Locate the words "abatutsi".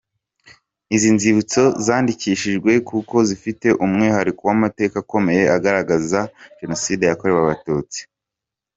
7.45-8.01